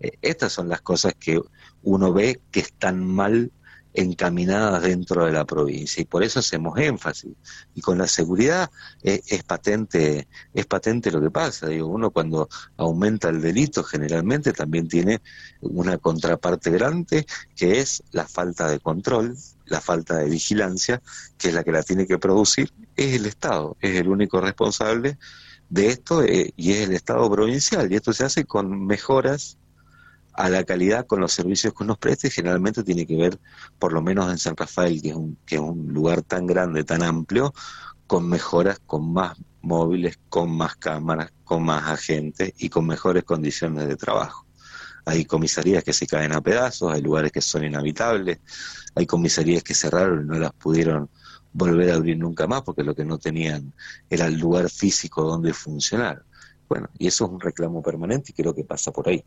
Eh, 0.00 0.18
estas 0.20 0.52
son 0.52 0.68
las 0.68 0.80
cosas 0.80 1.14
que 1.14 1.40
uno 1.84 2.12
ve 2.12 2.40
que 2.50 2.60
están 2.60 3.06
mal 3.06 3.52
encaminadas 3.96 4.82
dentro 4.82 5.24
de 5.24 5.32
la 5.32 5.44
provincia 5.44 6.02
y 6.02 6.04
por 6.04 6.22
eso 6.22 6.40
hacemos 6.40 6.78
énfasis. 6.78 7.32
Y 7.74 7.80
con 7.80 7.98
la 7.98 8.06
seguridad 8.06 8.70
eh, 9.02 9.22
es, 9.26 9.42
patente 9.42 10.28
es 10.54 10.66
patente 10.66 11.10
lo 11.10 11.20
que 11.20 11.30
pasa. 11.30 11.68
Digo 11.68 11.88
uno 11.88 12.10
cuando 12.10 12.48
aumenta 12.76 13.28
el 13.28 13.40
delito 13.40 13.82
generalmente 13.82 14.52
también 14.52 14.86
tiene 14.88 15.20
una 15.60 15.98
contraparte 15.98 16.70
grande 16.70 17.26
que 17.56 17.80
es 17.80 18.02
la 18.12 18.26
falta 18.26 18.68
de 18.68 18.80
control 18.80 19.36
la 19.66 19.80
falta 19.80 20.18
de 20.18 20.30
vigilancia 20.30 21.02
que 21.36 21.48
es 21.48 21.54
la 21.54 21.64
que 21.64 21.72
la 21.72 21.82
tiene 21.82 22.06
que 22.06 22.18
producir 22.18 22.72
es 22.94 23.14
el 23.14 23.26
Estado 23.26 23.76
es 23.80 23.98
el 23.98 24.08
único 24.08 24.40
responsable 24.40 25.18
de 25.68 25.88
esto 25.88 26.22
eh, 26.22 26.52
y 26.56 26.72
es 26.72 26.88
el 26.88 26.94
Estado 26.94 27.30
provincial. 27.30 27.90
Y 27.90 27.96
esto 27.96 28.12
se 28.12 28.24
hace 28.24 28.44
con 28.44 28.86
mejoras 28.86 29.58
a 30.36 30.50
la 30.50 30.64
calidad 30.64 31.06
con 31.06 31.20
los 31.20 31.32
servicios 31.32 31.72
que 31.72 31.84
nos 31.84 31.98
preste, 31.98 32.30
generalmente 32.30 32.84
tiene 32.84 33.06
que 33.06 33.16
ver, 33.16 33.38
por 33.78 33.92
lo 33.92 34.02
menos 34.02 34.30
en 34.30 34.38
San 34.38 34.56
Rafael, 34.56 35.00
que 35.00 35.08
es 35.08 35.14
un, 35.14 35.38
que 35.46 35.54
es 35.56 35.60
un 35.60 35.92
lugar 35.92 36.22
tan 36.22 36.46
grande, 36.46 36.84
tan 36.84 37.02
amplio, 37.02 37.54
con 38.06 38.28
mejoras, 38.28 38.78
con 38.86 39.12
más 39.12 39.36
móviles, 39.62 40.18
con 40.28 40.54
más 40.56 40.76
cámaras, 40.76 41.32
con 41.42 41.64
más 41.64 41.84
agentes 41.88 42.52
y 42.58 42.68
con 42.68 42.86
mejores 42.86 43.24
condiciones 43.24 43.88
de 43.88 43.96
trabajo. 43.96 44.46
Hay 45.06 45.24
comisarías 45.24 45.82
que 45.82 45.92
se 45.92 46.06
caen 46.06 46.32
a 46.32 46.40
pedazos, 46.40 46.92
hay 46.92 47.00
lugares 47.00 47.32
que 47.32 47.40
son 47.40 47.64
inhabitables, 47.64 48.38
hay 48.94 49.06
comisarías 49.06 49.62
que 49.62 49.74
cerraron 49.74 50.24
y 50.24 50.26
no 50.26 50.38
las 50.38 50.52
pudieron 50.52 51.08
volver 51.52 51.90
a 51.90 51.94
abrir 51.94 52.18
nunca 52.18 52.46
más 52.46 52.62
porque 52.62 52.82
lo 52.82 52.94
que 52.94 53.04
no 53.04 53.18
tenían 53.18 53.72
era 54.10 54.26
el 54.26 54.38
lugar 54.38 54.68
físico 54.68 55.22
donde 55.22 55.52
funcionar. 55.52 56.24
Bueno, 56.68 56.90
y 56.98 57.06
eso 57.06 57.24
es 57.24 57.30
un 57.30 57.40
reclamo 57.40 57.82
permanente 57.82 58.32
y 58.32 58.34
creo 58.34 58.54
que 58.54 58.64
pasa 58.64 58.90
por 58.92 59.08
ahí. 59.08 59.24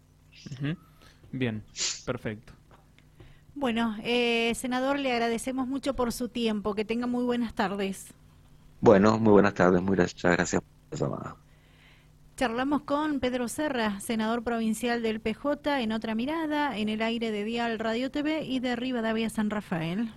Bien, 1.32 1.64
perfecto. 2.06 2.54
Bueno, 3.56 3.96
eh, 4.04 4.54
senador, 4.56 5.00
le 5.00 5.12
agradecemos 5.12 5.68
mucho 5.68 5.96
por 5.96 6.14
su 6.14 6.30
tiempo. 6.30 6.76
Que 6.76 6.86
tenga 6.86 7.08
muy 7.08 7.26
buenas 7.26 7.54
tardes. 7.54 8.14
Bueno, 8.82 9.20
muy 9.20 9.34
buenas 9.34 9.54
tardes. 9.54 9.82
Muchas 9.82 10.14
gracias 10.24 10.62
por 10.62 11.00
la 11.00 11.06
llamada. 11.06 11.36
Charlamos 12.38 12.84
con 12.84 13.20
Pedro 13.20 13.50
Serra, 13.50 14.00
senador 14.00 14.44
provincial 14.46 15.02
del 15.02 15.20
PJ, 15.20 15.82
en 15.82 15.92
otra 15.92 16.16
mirada, 16.16 16.78
en 16.78 16.88
el 16.88 17.02
aire 17.02 17.32
de 17.32 17.44
Dial 17.44 17.80
Radio 17.80 18.12
TV 18.12 18.44
y 18.46 18.62
de 18.62 18.78
Rivadavia 18.78 19.30
San 19.30 19.50
Rafael. 19.50 20.10